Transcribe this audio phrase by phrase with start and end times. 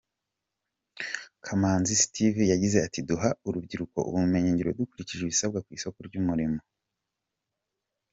[1.45, 6.59] Kamanzi Steve yagize ati:’’ Duha urubyiruko ubumenyi ngiro dukurikije ibisabwa ku isoko ry’umurimo.